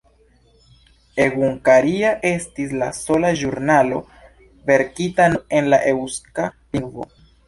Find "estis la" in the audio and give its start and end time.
2.29-2.87